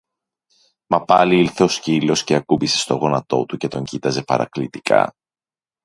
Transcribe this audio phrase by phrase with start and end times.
[0.87, 5.13] Μα πάλι ήλθε ο σκύλος και ακούμπησε στο γόνατο του και τον κοίταζε παρακλητικά